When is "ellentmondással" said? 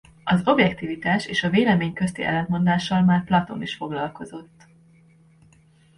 2.23-3.01